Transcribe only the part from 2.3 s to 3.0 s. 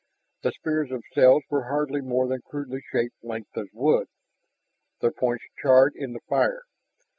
crudely